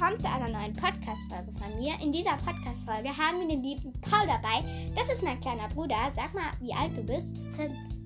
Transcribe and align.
willkommen 0.00 0.20
zu 0.20 0.30
einer 0.30 0.48
neuen 0.48 0.72
Podcast-Folge 0.72 1.52
von 1.52 1.78
mir. 1.78 1.92
In 2.02 2.10
dieser 2.10 2.38
Podcast-Folge 2.38 3.10
haben 3.10 3.40
wir 3.40 3.48
den 3.48 3.62
lieben 3.62 3.92
Paul 4.00 4.26
dabei. 4.26 4.64
Das 4.94 5.12
ist 5.12 5.22
mein 5.22 5.38
kleiner 5.40 5.68
Bruder. 5.68 5.96
Sag 6.16 6.32
mal, 6.32 6.50
wie 6.60 6.72
alt 6.72 6.96
du 6.96 7.02
bist? 7.02 7.28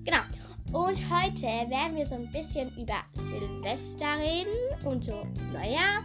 Genau. 0.03 0.17
Und 0.73 1.01
heute 1.09 1.45
werden 1.69 1.95
wir 1.95 2.05
so 2.05 2.15
ein 2.15 2.29
bisschen 2.33 2.69
über 2.75 2.95
Silvester 3.13 4.17
reden 4.17 4.85
und 4.85 5.05
so 5.05 5.25
Neujahr. 5.53 6.03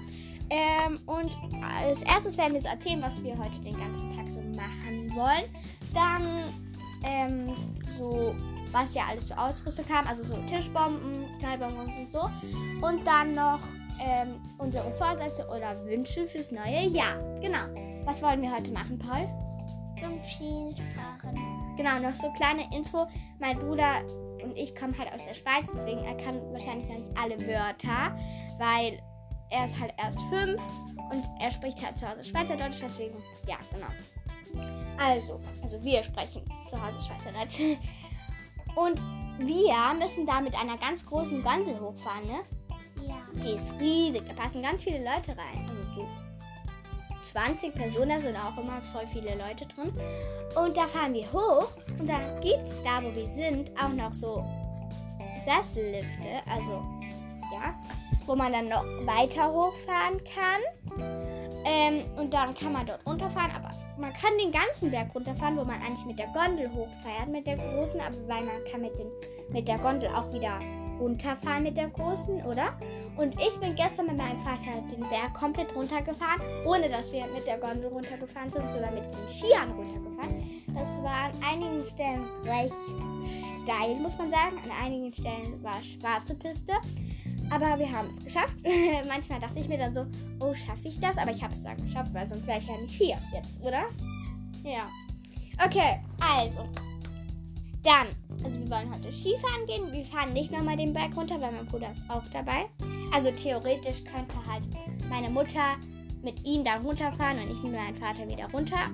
Ähm, 0.50 1.00
und 1.07 1.37
als 1.61 2.03
erstes 2.03 2.39
werden 2.39 2.53
wir 2.53 2.61
so 2.61 2.68
erzählen, 2.68 3.03
was 3.03 3.21
wir 3.25 3.36
heute 3.36 3.59
den 3.59 3.77
ganzen 3.77 4.14
Tag 4.14 4.29
so 4.29 4.41
machen 4.57 5.11
wollen. 5.17 5.50
Dann 5.93 6.45
ähm, 7.03 7.53
so, 7.99 8.36
was 8.71 8.95
ja 8.95 9.03
alles 9.09 9.27
zur 9.27 9.43
Ausrüstung 9.43 9.86
kam, 9.86 10.07
also 10.07 10.22
so 10.22 10.36
Tischbomben, 10.46 11.27
Knallbonbons 11.41 11.96
und 11.96 12.13
so. 12.13 12.31
Und 12.81 13.04
dann 13.04 13.32
noch 13.32 13.59
ähm, 14.00 14.40
unsere 14.59 14.90
Vorsätze 14.93 15.46
oder 15.49 15.85
Wünsche 15.85 16.27
fürs 16.27 16.50
neue 16.50 16.89
Jahr. 16.89 17.18
Genau. 17.40 17.67
Was 18.04 18.23
wollen 18.23 18.43
wir 18.43 18.54
heute 18.54 18.73
machen, 18.73 18.99
Paul? 18.99 19.29
Ski 20.26 20.75
fahren. 20.95 21.36
Genau, 21.76 21.99
noch 21.99 22.14
so 22.14 22.31
kleine 22.32 22.63
Info. 22.75 23.07
Mein 23.39 23.59
Bruder 23.59 24.00
und 24.43 24.57
ich 24.57 24.75
kommen 24.75 24.96
halt 24.99 25.13
aus 25.13 25.25
der 25.25 25.35
Schweiz, 25.35 25.68
deswegen 25.73 26.03
er 26.04 26.17
kann 26.17 26.40
wahrscheinlich 26.53 26.89
noch 26.89 26.99
nicht 26.99 27.18
alle 27.18 27.39
Wörter, 27.46 28.17
weil 28.59 29.00
er 29.50 29.64
ist 29.67 29.79
halt 29.79 29.93
erst 29.99 30.18
fünf 30.31 30.61
und 31.11 31.29
er 31.40 31.51
spricht 31.51 31.85
halt 31.85 31.98
zu 31.98 32.09
Hause 32.09 32.25
Schweizerdeutsch, 32.25 32.78
deswegen, 32.81 33.17
ja, 33.47 33.56
genau. 33.70 33.89
Also, 34.98 35.41
also 35.62 35.83
wir 35.83 36.03
sprechen 36.03 36.42
zu 36.69 36.81
Hause 36.81 36.98
Schweizerdeutsch. 37.01 37.61
Und 38.77 39.03
wir 39.39 39.95
müssen 39.98 40.27
da 40.27 40.41
mit 40.41 40.55
einer 40.55 40.78
ganz 40.78 41.05
großen 41.05 41.42
Gondel 41.42 41.81
hochfahren, 41.81 42.25
ne? 42.25 42.41
Die 43.34 43.55
ist 43.55 43.75
riesig, 43.81 44.23
da 44.27 44.34
passen 44.34 44.62
ganz 44.62 44.83
viele 44.83 44.98
Leute 44.98 45.31
rein. 45.31 45.67
Also 45.69 45.75
so 45.95 46.09
20 47.25 47.75
Personen, 47.75 48.09
da 48.09 48.19
sind 48.19 48.37
auch 48.37 48.57
immer 48.59 48.81
voll 48.93 49.07
viele 49.12 49.37
Leute 49.37 49.67
drin. 49.67 49.93
Und 50.57 50.77
da 50.77 50.87
fahren 50.87 51.15
wir 51.15 51.31
hoch 51.33 51.69
und 51.99 52.09
dann 52.09 52.41
gibt 52.41 52.65
es 52.65 52.83
da, 52.83 53.03
wo 53.03 53.15
wir 53.15 53.27
sind, 53.27 53.71
auch 53.81 53.91
noch 53.91 54.12
so 54.12 54.45
Sessellifte, 55.45 56.43
also 56.47 56.83
ja, 57.53 57.75
wo 58.27 58.34
man 58.34 58.53
dann 58.53 58.69
noch 58.69 58.84
weiter 59.07 59.53
hochfahren 59.53 60.21
kann. 60.25 61.09
Ähm, 61.65 62.05
und 62.17 62.33
dann 62.33 62.55
kann 62.55 62.73
man 62.73 62.87
dort 62.87 63.05
runterfahren, 63.06 63.51
aber 63.55 63.71
man 63.99 64.12
kann 64.15 64.37
den 64.43 64.51
ganzen 64.51 64.91
Berg 64.91 65.15
runterfahren, 65.15 65.56
wo 65.56 65.65
man 65.65 65.81
eigentlich 65.83 66.06
mit 66.06 66.19
der 66.19 66.29
Gondel 66.29 66.71
hochfährt, 66.73 67.29
mit 67.29 67.47
der 67.47 67.56
großen, 67.56 68.01
aber 68.01 68.17
weil 68.29 68.45
man 68.45 68.65
kann 68.71 68.81
mit, 68.81 68.99
den, 68.99 69.09
mit 69.51 69.69
der 69.69 69.79
Gondel 69.79 70.09
auch 70.15 70.33
wieder 70.33 70.59
runterfahren 71.01 71.62
mit 71.62 71.77
der 71.77 71.89
großen, 71.89 72.45
oder? 72.45 72.79
Und 73.17 73.34
ich 73.41 73.59
bin 73.59 73.75
gestern 73.75 74.06
mit 74.06 74.19
meinem 74.19 74.39
Vater 74.41 74.83
den 74.93 75.01
Berg 75.09 75.34
komplett 75.34 75.75
runtergefahren, 75.75 76.43
ohne 76.67 76.89
dass 76.89 77.11
wir 77.12 77.25
mit 77.34 77.47
der 77.47 77.59
Gondel 77.59 77.87
runtergefahren 77.87 78.51
sind, 78.51 78.70
sondern 78.70 78.95
mit 78.95 79.05
den 79.05 79.28
Skiern 79.28 79.71
runtergefahren. 79.71 80.45
Das 80.75 81.03
war 81.03 81.25
an 81.25 81.33
einigen 81.51 81.84
Stellen 81.84 82.25
recht 82.45 82.75
steil, 83.62 83.97
muss 83.97 84.17
man 84.19 84.31
sagen. 84.31 84.56
An 84.65 84.84
einigen 84.84 85.12
Stellen 85.12 85.62
war 85.62 85.83
schwarze 85.83 86.34
Piste. 86.34 86.73
Aber 87.51 87.78
wir 87.78 87.91
haben 87.91 88.09
es 88.09 88.25
geschafft. 88.25 88.55
Manchmal 89.09 89.41
dachte 89.41 89.59
ich 89.59 89.69
mir 89.69 89.78
dann 89.78 89.93
so, 89.93 90.06
oh, 90.39 90.55
schaffe 90.55 90.87
ich 90.87 91.01
das? 91.01 91.19
Aber 91.19 91.33
ich 91.33 91.43
habe 91.43 91.53
es 91.53 91.65
dann 91.65 91.77
geschafft, 91.77 92.15
weil 92.15 92.27
sonst 92.27 92.47
wäre 92.47 92.59
ich 92.59 92.67
ja 92.67 92.77
nicht 92.77 92.95
hier 92.95 93.19
jetzt, 93.33 93.61
oder? 93.62 93.87
Ja. 94.62 94.89
Okay, 95.65 96.01
also. 96.21 96.69
Dann, 97.83 98.09
also 98.45 98.59
wir 98.59 98.71
wollen 98.71 98.95
heute 98.95 99.13
Skifahren 99.13 99.67
gehen. 99.67 99.93
Wir 99.93 100.05
fahren 100.05 100.33
nicht 100.33 100.51
nochmal 100.51 100.77
den 100.77 100.93
Berg 100.93 101.17
runter, 101.17 101.41
weil 101.41 101.53
mein 101.53 101.67
Bruder 101.67 101.91
ist 101.91 102.03
auch 102.09 102.23
dabei. 102.33 102.67
Also 103.13 103.31
theoretisch 103.31 104.05
könnte 104.05 104.37
halt 104.47 104.65
meine 105.09 105.29
Mutter 105.29 105.77
mit 106.23 106.45
ihm 106.47 106.65
dann 106.65 106.85
runterfahren 106.85 107.39
und 107.39 107.50
ich 107.50 107.62
mit 107.62 107.73
meinem 107.73 107.97
Vater 107.97 108.27
wieder 108.29 108.50
runter. 108.53 108.91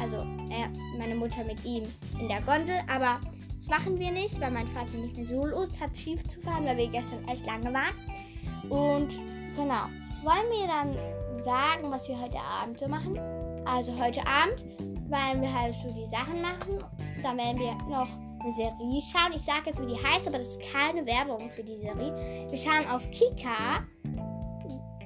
Also 0.00 0.18
äh, 0.18 0.68
meine 0.98 1.14
Mutter 1.14 1.44
mit 1.44 1.64
ihm 1.64 1.84
in 2.18 2.28
der 2.28 2.42
Gondel. 2.42 2.76
Aber 2.92 3.20
das 3.56 3.68
machen 3.68 3.98
wir 3.98 4.10
nicht, 4.10 4.40
weil 4.40 4.50
mein 4.50 4.68
Vater 4.68 4.96
nicht 4.96 5.16
mehr 5.16 5.26
so 5.26 5.46
Lust 5.46 5.80
hat, 5.80 5.96
schief 5.96 6.26
zu 6.28 6.40
fahren, 6.40 6.64
weil 6.64 6.76
wir 6.76 6.88
gestern 6.88 7.26
echt 7.28 7.46
lange 7.46 7.72
waren. 7.72 7.94
Und 8.68 9.20
genau, 9.54 9.86
wollen 10.22 10.50
wir 10.50 10.66
dann 10.66 11.44
sagen, 11.44 11.90
was 11.90 12.08
wir 12.08 12.20
heute 12.20 12.38
Abend 12.38 12.78
so 12.78 12.88
machen? 12.88 13.18
Also 13.64 13.96
heute 13.98 14.26
Abend 14.26 14.64
werden 15.08 15.42
wir 15.42 15.52
halt 15.52 15.74
so 15.74 15.94
die 15.94 16.06
Sachen 16.06 16.40
machen. 16.40 16.78
Dann 17.22 17.36
werden 17.36 17.60
wir 17.60 17.74
noch 17.88 18.08
eine 18.42 18.52
Serie 18.52 19.02
schauen. 19.02 19.32
Ich 19.34 19.42
sage 19.42 19.62
jetzt, 19.66 19.80
wie 19.80 19.86
die 19.86 20.02
heißt, 20.02 20.26
aber 20.28 20.38
das 20.38 20.48
ist 20.48 20.72
keine 20.72 21.06
Werbung 21.06 21.50
für 21.50 21.62
die 21.62 21.78
Serie. 21.78 22.46
Wir 22.48 22.58
schauen 22.58 22.88
auf 22.90 23.08
Kika 23.10 23.86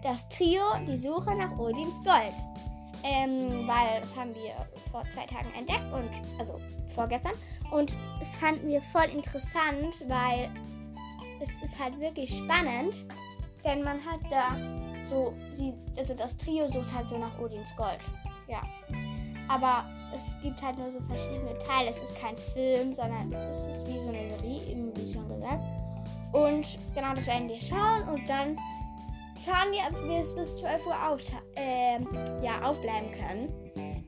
das 0.02 0.28
Trio 0.28 0.62
Die 0.86 0.96
Suche 0.96 1.34
nach 1.34 1.58
Odins 1.58 1.96
Gold. 2.04 2.34
Ähm, 3.02 3.68
weil 3.68 4.00
das 4.00 4.16
haben 4.16 4.34
wir 4.34 4.52
vor 4.90 5.02
zwei 5.12 5.26
Tagen 5.26 5.52
entdeckt 5.56 5.92
und 5.92 6.10
also 6.38 6.58
vorgestern. 6.94 7.32
Und 7.70 7.96
das 8.18 8.36
fanden 8.36 8.68
wir 8.68 8.80
voll 8.80 9.06
interessant, 9.12 10.04
weil 10.08 10.50
es 11.40 11.50
ist 11.62 11.78
halt 11.78 11.98
wirklich 12.00 12.36
spannend, 12.36 13.06
denn 13.64 13.82
man 13.82 13.98
hat 14.04 14.20
da 14.30 14.56
so, 15.02 15.34
sie, 15.50 15.74
also 15.96 16.14
das 16.14 16.36
Trio 16.36 16.66
sucht 16.68 16.92
halt 16.94 17.08
so 17.08 17.18
nach 17.18 17.38
Odins 17.38 17.74
Gold. 17.76 18.00
Ja. 18.48 18.60
Aber 19.48 19.84
es 20.14 20.22
gibt 20.42 20.60
halt 20.62 20.78
nur 20.78 20.90
so 20.90 21.00
verschiedene 21.08 21.58
Teile. 21.58 21.90
Es 21.90 22.02
ist 22.02 22.14
kein 22.20 22.36
Film, 22.38 22.94
sondern 22.94 23.32
es 23.32 23.64
ist 23.64 23.86
wie 23.86 23.98
so 23.98 24.08
eine 24.08 24.30
Serie, 24.36 24.92
wie 24.94 25.12
schon 25.12 25.28
gesagt. 25.28 25.64
Und 26.32 26.78
genau 26.94 27.14
das 27.14 27.26
werden 27.26 27.48
wir 27.48 27.60
schauen 27.60 28.08
und 28.08 28.28
dann 28.28 28.58
schauen 29.44 29.72
wir, 29.72 29.80
ob 29.88 30.08
wir 30.08 30.20
es 30.20 30.34
bis 30.34 30.54
12 30.56 30.86
Uhr 30.86 31.08
auf, 31.08 31.22
äh, 31.56 31.98
ja, 32.44 32.60
aufbleiben 32.62 33.10
können. 33.12 33.52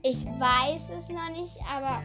Ich 0.02 0.26
weiß 0.26 0.90
es 0.96 1.08
noch 1.08 1.30
nicht, 1.30 1.56
aber 1.70 2.02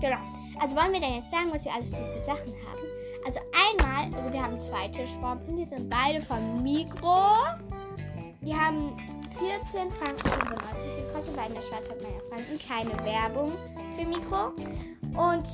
genau. 0.00 0.18
Also 0.60 0.76
wollen 0.76 0.92
wir 0.92 1.00
denn 1.00 1.14
jetzt 1.16 1.30
sagen, 1.30 1.50
was 1.52 1.64
wir 1.64 1.72
alles 1.72 1.90
so 1.90 1.96
für 1.96 2.20
Sachen 2.20 2.52
haben? 2.66 2.86
Also 3.26 3.40
einmal, 3.70 4.14
also 4.18 4.32
wir 4.32 4.42
haben 4.42 4.60
zwei 4.60 4.88
Tischbomben, 4.88 5.56
die 5.56 5.64
sind 5.64 5.90
beide 5.90 6.20
vom 6.20 6.62
Mikro. 6.62 7.34
Die 8.40 8.54
haben 8.54 8.96
14 9.38 9.90
Franken 9.90 10.28
95 10.28 10.96
gekostet, 10.96 11.36
weil 11.36 11.48
in 11.48 11.54
der 11.54 11.62
Schweiz 11.62 11.88
hat 11.88 12.02
man 12.02 12.12
ja 12.12 12.20
Franken 12.28 12.58
keine 12.66 13.04
Werbung 13.04 13.52
für 13.96 14.06
Mikro. 14.06 14.52
Und 15.16 15.46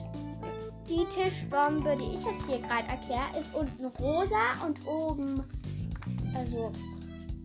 die 0.88 1.04
Tischbombe, 1.06 1.96
die 1.96 2.14
ich 2.16 2.24
jetzt 2.24 2.46
hier 2.46 2.58
gerade 2.58 2.88
erkläre, 2.88 3.38
ist 3.38 3.54
unten 3.54 3.86
rosa 3.86 4.64
und 4.66 4.86
oben, 4.86 5.42
also 6.34 6.72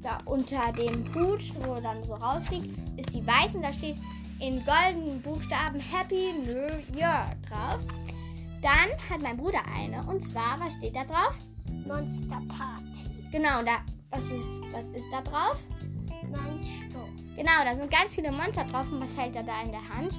da 0.02 0.18
unter 0.26 0.72
dem 0.74 1.06
Hut, 1.14 1.42
wo 1.66 1.76
dann 1.76 2.04
so 2.04 2.14
rausfliegt, 2.14 2.78
ist 2.98 3.12
sie 3.12 3.26
weiß 3.26 3.56
und 3.56 3.62
da 3.64 3.74
steht 3.74 3.98
in 4.40 4.64
goldenen 4.66 5.22
Buchstaben 5.22 5.80
Happy 5.80 6.34
New 6.46 6.98
Year 6.98 7.30
drauf. 7.50 7.80
Dann 8.62 8.90
hat 9.10 9.22
mein 9.22 9.38
Bruder 9.38 9.62
eine 9.76 10.04
und 10.08 10.22
zwar, 10.22 10.60
was 10.60 10.74
steht 10.74 10.96
da 10.96 11.04
drauf? 11.04 11.38
Monster 11.86 12.42
Party. 12.48 13.30
Genau, 13.32 13.64
da, 13.64 13.78
was 14.10 14.24
ist, 14.24 14.74
was 14.74 14.90
ist 14.90 15.08
da 15.12 15.22
drauf? 15.22 15.64
Nein, 16.32 16.60
stopp. 16.60 17.08
Genau, 17.36 17.64
da 17.64 17.76
sind 17.76 17.92
ganz 17.92 18.14
viele 18.14 18.32
Monster 18.32 18.64
drauf 18.66 18.92
und 18.92 19.02
was 19.02 19.16
hält 19.18 19.36
er 19.36 19.44
da 19.44 19.62
in 19.62 19.72
der 19.72 19.88
Hand? 19.88 20.18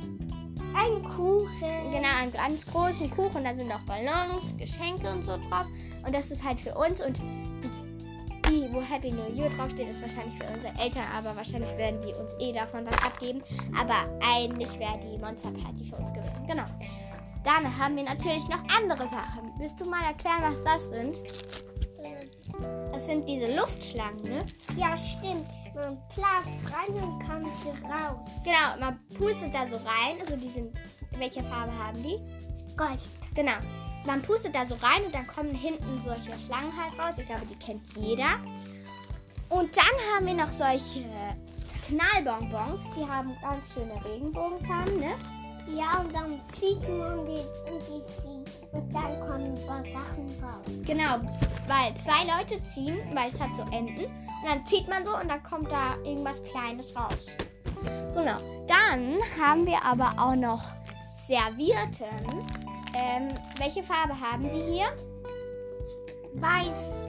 Ein 0.75 1.03
Kuchen. 1.03 1.91
Genau, 1.91 2.09
einen 2.21 2.33
ganz 2.33 2.65
großen 2.67 3.11
Kuchen. 3.11 3.43
Da 3.43 3.55
sind 3.55 3.73
auch 3.73 3.81
Ballons, 3.81 4.57
Geschenke 4.57 5.11
und 5.11 5.25
so 5.25 5.37
drauf. 5.37 5.67
Und 6.07 6.15
das 6.15 6.31
ist 6.31 6.45
halt 6.45 6.61
für 6.61 6.75
uns. 6.75 7.01
Und 7.01 7.19
die, 7.19 7.69
die 8.49 8.73
wo 8.73 8.81
Happy 8.81 9.11
New 9.11 9.29
Year 9.35 9.51
draufsteht, 9.51 9.89
ist 9.89 10.03
wahrscheinlich 10.03 10.39
für 10.39 10.47
unsere 10.55 10.73
Eltern. 10.79 11.05
Aber 11.17 11.35
wahrscheinlich 11.35 11.75
werden 11.77 12.01
die 12.03 12.15
uns 12.15 12.35
eh 12.39 12.53
davon 12.53 12.87
was 12.87 13.03
abgeben. 13.03 13.43
Aber 13.79 14.09
eigentlich 14.25 14.71
wäre 14.79 15.01
die 15.01 15.19
Monster 15.19 15.51
Party 15.51 15.85
für 15.85 15.97
uns 15.97 16.13
gewesen. 16.13 16.47
Genau. 16.47 16.65
Dann 17.45 17.79
haben 17.79 17.97
wir 17.97 18.05
natürlich 18.05 18.47
noch 18.49 18.63
andere 18.77 19.09
Sachen. 19.09 19.51
Willst 19.59 19.81
du 19.81 19.89
mal 19.89 20.05
erklären, 20.05 20.43
was 20.43 20.63
das 20.65 20.89
sind? 20.91 21.19
Das 22.93 23.07
sind 23.07 23.29
diese 23.29 23.55
Luftschlangen, 23.55 24.23
ne? 24.23 24.45
Ja, 24.77 24.97
stimmt. 24.97 25.47
Man 25.79 25.97
plast 26.13 26.49
rein 26.75 26.95
und 27.03 27.25
kommt 27.25 27.57
sie 27.59 27.71
raus. 27.71 28.43
Genau, 28.43 28.81
man 28.81 28.99
pustet 29.17 29.55
da 29.55 29.69
so 29.71 29.77
rein. 29.77 30.19
Also 30.21 30.35
die 30.37 30.49
sind, 30.49 30.77
welche 31.17 31.41
Farbe 31.45 31.73
haben 31.73 32.03
die? 32.03 32.19
Gold. 32.77 32.99
Genau. 33.37 33.53
Man 34.05 34.21
pustet 34.23 34.57
da 34.57 34.67
so 34.67 34.75
rein 34.77 35.05
und 35.05 35.15
dann 35.15 35.27
kommen 35.29 35.55
hinten 35.55 36.01
solche 36.05 36.37
Schlangen 36.37 36.73
halt 36.77 36.99
raus. 36.99 37.15
Ich 37.19 37.27
glaube, 37.27 37.47
die 37.47 37.55
kennt 37.57 37.83
jeder. 37.97 38.41
Und 39.51 39.77
dann 39.77 40.15
haben 40.15 40.27
wir 40.27 40.35
noch 40.35 40.53
solche 40.53 41.05
Knallbonbons. 41.87 42.85
Die 42.97 43.09
haben 43.09 43.37
ganz 43.41 43.73
schöne 43.73 44.05
Regenbogenfarben, 44.05 44.99
ne? 44.99 45.15
Ja, 45.75 46.01
und 46.01 46.15
dann 46.15 46.41
zieht 46.49 46.81
man 46.89 47.27
die 47.27 47.45
und 47.71 47.83
die 47.87 48.03
fliegen. 48.21 48.45
Und 48.73 48.95
dann 48.95 49.21
kommen 49.21 49.55
ein 49.55 49.67
paar 49.67 49.85
Sachen 49.85 50.27
raus. 50.43 50.87
Genau, 50.87 51.21
weil 51.67 51.95
zwei 51.97 52.25
Leute 52.25 52.63
ziehen, 52.65 52.99
weil 53.15 53.29
es 53.29 53.41
hat 53.41 53.55
so 53.57 53.63
Enden. 53.75 54.05
Und 54.05 54.49
dann 54.49 54.67
zieht 54.67 54.89
man 54.89 55.05
so 55.05 55.17
und 55.17 55.29
dann 55.29 55.43
kommt 55.43 55.71
da 55.71 55.97
irgendwas 56.05 56.43
Kleines 56.45 56.95
raus. 56.97 57.27
Genau. 58.15 58.39
Dann 58.67 59.19
haben 59.41 59.67
wir 59.67 59.83
aber 59.85 60.13
auch 60.17 60.35
noch 60.35 60.63
Servierten. 61.17 62.07
Ähm, 62.95 63.29
welche 63.59 63.83
Farbe 63.83 64.19
haben 64.19 64.43
die 64.43 64.73
hier? 64.73 64.95
Weiß. 66.35 67.09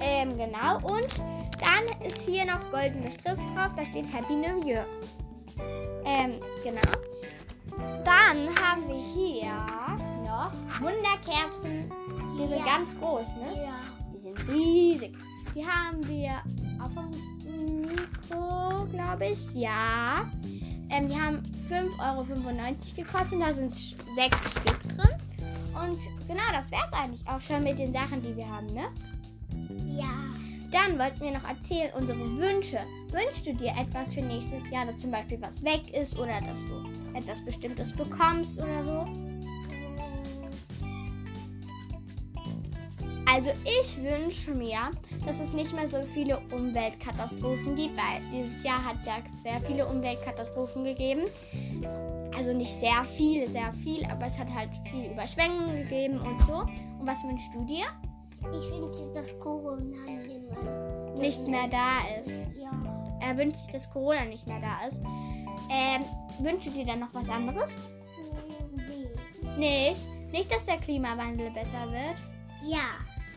Ähm, 0.00 0.36
genau. 0.36 0.76
Und 0.76 1.22
dann 1.60 2.06
ist 2.06 2.22
hier 2.22 2.44
noch 2.44 2.70
goldene 2.70 3.10
Schrift 3.10 3.42
drauf. 3.54 3.72
Da 3.76 3.84
steht 3.84 4.12
Happy 4.12 4.34
New 4.34 4.66
Year. 4.66 4.84
Ähm, 6.04 6.40
genau. 6.64 7.11
Hier 9.14 9.52
noch 10.24 10.52
Wunderkerzen. 10.80 11.90
Die 12.38 12.46
sind 12.46 12.58
Ja. 12.58 12.64
ganz 12.76 12.90
groß, 12.98 13.28
ne? 13.36 13.64
Ja. 13.64 13.80
Die 14.14 14.20
sind 14.20 14.48
riesig. 14.48 15.16
Die 15.54 15.66
haben 15.66 16.06
wir 16.08 16.30
auf 16.82 16.90
dem 16.94 17.80
Mikro, 17.82 18.86
glaube 18.90 19.26
ich. 19.26 19.52
Ja. 19.54 20.24
Ähm, 20.90 21.08
die 21.08 21.14
haben 21.20 21.42
5,95 21.68 21.98
Euro 22.00 22.24
gekostet. 22.96 23.40
Da 23.40 23.52
sind 23.52 23.72
sechs 23.72 24.50
Stück 24.52 24.82
drin. 24.82 25.16
Und 25.74 25.98
genau, 26.28 26.42
das 26.52 26.70
wäre 26.70 26.82
es 26.86 26.92
eigentlich 26.98 27.26
auch 27.26 27.40
schon 27.40 27.62
mit 27.64 27.78
den 27.78 27.92
Sachen, 27.92 28.22
die 28.22 28.36
wir 28.36 28.48
haben, 28.48 28.66
ne? 28.66 28.84
Ja. 29.88 30.31
Dann 30.72 30.98
wollten 30.98 31.20
wir 31.20 31.32
noch 31.32 31.48
erzählen, 31.48 31.90
unsere 31.94 32.18
Wünsche. 32.18 32.80
Wünschst 33.10 33.46
du 33.46 33.54
dir 33.54 33.72
etwas 33.78 34.14
für 34.14 34.22
nächstes 34.22 34.68
Jahr, 34.70 34.86
dass 34.86 34.96
zum 34.96 35.10
Beispiel 35.10 35.40
was 35.40 35.62
weg 35.62 35.82
ist 35.94 36.18
oder 36.18 36.40
dass 36.40 36.60
du 36.64 37.16
etwas 37.16 37.44
Bestimmtes 37.44 37.92
bekommst 37.92 38.58
oder 38.58 38.82
so? 38.82 39.06
Also 43.34 43.50
ich 43.64 43.96
wünsche 44.02 44.50
mir, 44.54 44.90
dass 45.26 45.40
es 45.40 45.52
nicht 45.52 45.74
mehr 45.74 45.88
so 45.88 46.02
viele 46.02 46.38
Umweltkatastrophen 46.54 47.76
gibt, 47.76 47.96
weil 47.96 48.20
dieses 48.32 48.62
Jahr 48.62 48.84
hat 48.84 49.04
ja 49.06 49.16
sehr 49.42 49.60
viele 49.60 49.86
Umweltkatastrophen 49.86 50.84
gegeben. 50.84 51.22
Also 52.36 52.52
nicht 52.52 52.72
sehr 52.72 53.04
viele, 53.16 53.48
sehr 53.48 53.72
viel, 53.72 54.04
aber 54.06 54.26
es 54.26 54.38
hat 54.38 54.52
halt 54.54 54.70
viel 54.90 55.12
Überschwemmungen 55.12 55.76
gegeben 55.76 56.18
und 56.18 56.40
so. 56.42 56.54
Und 56.54 57.06
was 57.06 57.22
wünschst 57.24 57.54
du 57.54 57.64
dir? 57.64 57.84
Ich 58.50 58.70
wünsche, 58.70 59.10
dass 59.14 59.38
Corona 59.38 59.84
nimmer- 60.06 60.41
Nicht 61.18 61.46
mehr 61.46 61.68
da 61.68 61.98
ist. 62.20 62.42
Ja. 62.56 62.70
Er 63.20 63.36
wünscht 63.36 63.58
sich, 63.58 63.72
dass 63.72 63.90
Corona 63.90 64.24
nicht 64.24 64.46
mehr 64.46 64.60
da 64.60 64.86
ist. 64.86 65.00
Ähm, 65.70 66.04
wünschst 66.40 66.68
du 66.68 66.72
dir 66.72 66.86
dann 66.86 67.00
noch 67.00 67.14
was 67.14 67.28
anderes? 67.28 67.76
Nee. 69.56 69.90
Nicht? 69.90 70.06
Nicht, 70.32 70.50
dass 70.50 70.64
der 70.64 70.78
Klimawandel 70.78 71.50
besser 71.50 71.90
wird? 71.90 72.16
Ja. 72.64 72.88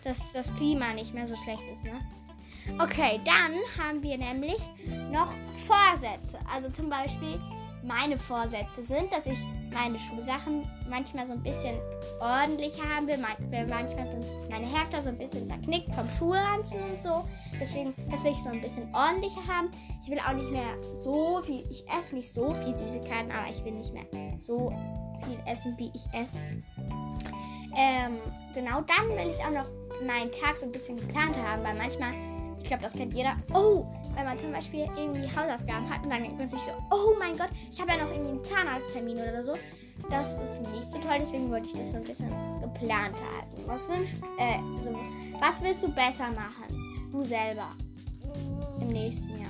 Dass 0.04 0.31
das 0.33 0.54
Klima 0.56 0.94
nicht 0.94 1.13
mehr 1.13 1.27
so 1.27 1.36
schlecht 1.36 1.63
ist, 1.74 1.83
ne? 1.83 2.00
Okay, 2.80 3.19
dann 3.24 3.54
haben 3.78 4.01
wir 4.01 4.18
nämlich 4.18 4.60
noch 5.12 5.33
Vorsätze. 5.68 6.39
Also 6.51 6.69
zum 6.69 6.89
Beispiel 6.89 7.39
meine 7.85 8.17
Vorsätze 8.17 8.83
sind, 8.83 9.11
dass 9.11 9.25
ich 9.25 9.37
meine 9.71 9.99
Schulsachen 9.99 10.67
manchmal 10.89 11.25
so 11.27 11.33
ein 11.33 11.43
bisschen 11.43 11.75
ordentlicher 12.19 12.83
haben 12.95 13.07
will. 13.07 13.17
Manchmal 13.67 14.05
sind 14.05 14.25
meine 14.49 14.65
Hefter 14.65 15.01
so 15.01 15.09
ein 15.09 15.17
bisschen 15.17 15.47
zerknickt 15.47 15.93
vom 15.93 16.09
Schulranzen 16.09 16.79
und 16.79 17.01
so. 17.01 17.27
Deswegen, 17.59 17.93
das 18.09 18.23
will 18.23 18.31
ich 18.31 18.41
so 18.41 18.49
ein 18.49 18.61
bisschen 18.61 18.93
ordentlicher 18.93 19.45
haben. 19.47 19.69
Ich 20.03 20.09
will 20.09 20.19
auch 20.19 20.33
nicht 20.33 20.51
mehr 20.51 20.95
so 20.95 21.41
viel, 21.43 21.63
ich 21.69 21.85
esse 21.87 22.15
nicht 22.15 22.33
so 22.33 22.53
viel 22.53 22.73
Süßigkeiten, 22.73 23.31
aber 23.31 23.49
ich 23.49 23.63
will 23.63 23.73
nicht 23.73 23.93
mehr 23.93 24.05
so 24.39 24.73
viel 25.25 25.39
essen, 25.45 25.75
wie 25.77 25.91
ich 25.93 26.05
esse. 26.13 26.39
Ähm, 27.77 28.17
genau, 28.53 28.81
dann 28.81 29.09
will 29.09 29.29
ich 29.29 29.43
auch 29.43 29.51
noch 29.51 29.67
meinen 30.05 30.31
Tag 30.31 30.57
so 30.57 30.65
ein 30.65 30.71
bisschen 30.71 30.97
geplant 30.97 31.35
haben, 31.37 31.63
weil 31.63 31.75
manchmal, 31.75 32.13
ich 32.59 32.65
glaube, 32.65 32.83
das 32.83 32.93
kennt 32.93 33.13
jeder. 33.13 33.35
Oh, 33.53 33.85
wenn 34.15 34.25
man 34.25 34.38
zum 34.38 34.51
Beispiel 34.51 34.88
irgendwie 34.97 35.27
Hausaufgaben 35.27 35.89
hat 35.89 36.03
und 36.03 36.09
dann 36.09 36.23
denkt 36.23 36.38
man 36.38 36.50
sich 36.50 36.59
so, 36.59 36.71
oh 36.91 37.15
mein 37.19 37.38
Gott, 37.38 37.50
ich 37.71 37.79
habe 37.79 37.91
ja 37.91 37.97
noch 37.97 38.12
irgendwie 38.12 38.31
einen 38.31 38.44
Zahnarzttermin 38.44 39.17
oder 39.17 39.44
so. 39.44 39.53
Das 40.09 40.38
ist 40.38 40.62
nicht 40.71 40.83
so 40.83 41.00
toll, 41.00 41.17
deswegen 41.19 41.50
wollte 41.50 41.67
ich 41.69 41.75
das 41.75 41.91
so 41.91 41.97
ein 41.97 42.03
bisschen 42.03 42.29
geplant 42.62 43.15
halten. 43.15 43.63
Was 43.65 43.88
wünschst 43.89 44.15
äh, 44.38 44.59
so, 44.81 44.91
was 45.39 45.62
willst 45.62 45.83
du 45.83 45.89
besser 45.89 46.31
machen? 46.31 47.09
Du 47.12 47.23
selber 47.23 47.69
im 48.81 48.88
nächsten 48.88 49.29
Jahr. 49.29 49.50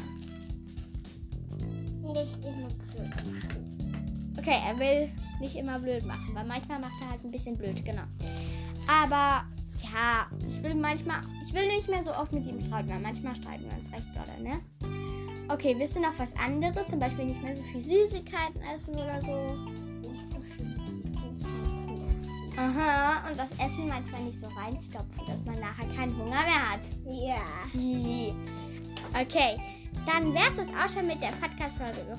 Nicht 2.14 2.46
immer 2.46 2.68
blöd 2.68 3.16
machen. 3.26 4.36
Okay, 4.38 4.58
er 4.68 4.80
will 4.80 5.12
nicht 5.40 5.56
immer 5.56 5.80
blöd 5.80 6.06
machen, 6.06 6.30
weil 6.34 6.46
manchmal 6.46 6.80
macht 6.80 7.02
er 7.02 7.12
halt 7.12 7.24
ein 7.24 7.32
bisschen 7.32 7.58
blöd, 7.58 7.84
genau. 7.84 8.04
Aber 8.88 9.46
ja, 9.94 10.28
ich 10.48 10.62
will 10.64 10.76
manchmal, 10.76 11.22
ich 11.46 11.54
will 11.54 11.68
nicht 11.68 11.90
mehr 11.90 12.04
so 12.04 12.12
oft 12.12 12.34
mit 12.34 12.46
ihm 12.46 12.60
streiten, 12.62 12.90
weil 12.90 13.00
manchmal 13.00 13.36
streiten 13.36 13.66
wir 13.66 13.78
uns 13.78 13.92
recht 13.92 14.08
doll, 14.16 14.44
ne? 14.44 14.60
Okay, 15.48 15.76
willst 15.78 15.96
du 15.96 16.00
noch 16.00 16.18
was 16.18 16.36
anderes? 16.38 16.88
Zum 16.88 17.00
Beispiel 17.00 17.26
nicht 17.26 17.42
mehr 17.44 17.56
so 17.56 17.64
viel 17.64 17.82
Süßigkeiten 17.82 18.62
essen 18.74 18.96
oder 18.96 19.22
so? 19.22 19.56
Nicht 20.02 20.32
so 20.32 20.40
viel 20.40 20.66
Süßigkeiten 20.88 21.42
essen. 21.44 22.58
Aha, 22.58 23.30
und 23.30 23.38
das 23.38 23.52
Essen 23.52 23.88
manchmal 23.88 24.24
nicht 24.24 24.40
so 24.40 24.48
reinstopfen, 24.48 25.26
dass 25.28 25.46
man 25.46 25.60
nachher 25.60 25.88
keinen 25.96 26.18
Hunger 26.18 26.42
mehr 26.42 26.72
hat. 26.72 26.82
Ja. 27.06 27.42
Okay, 29.22 29.58
dann 30.06 30.34
wäre 30.34 30.50
es 30.50 30.56
das 30.56 30.68
auch 30.70 30.94
schon 30.94 31.08
mit 31.08 31.22
der 31.22 31.34
Podcast-Folge 31.40 32.18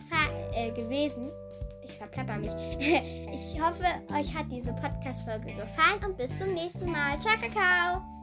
äh, 0.54 0.70
gewesen. 0.70 1.30
Ich 1.96 1.98
verplapper 1.98 2.36
mich. 2.36 2.52
Ich 3.32 3.60
hoffe, 3.60 3.84
euch 4.14 4.34
hat 4.34 4.46
diese 4.50 4.72
Podcast-Folge 4.72 5.54
gefallen 5.54 6.04
und 6.04 6.16
bis 6.16 6.36
zum 6.38 6.52
nächsten 6.52 6.90
Mal. 6.90 7.18
Ciao, 7.20 7.34
Kakao! 7.36 8.15